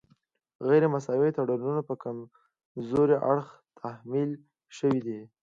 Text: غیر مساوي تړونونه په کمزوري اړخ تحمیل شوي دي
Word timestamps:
غیر 0.67 0.83
مساوي 0.93 1.29
تړونونه 1.37 1.81
په 1.89 1.93
کمزوري 2.03 3.17
اړخ 3.31 3.47
تحمیل 3.79 4.31
شوي 4.77 4.99
دي 5.07 5.19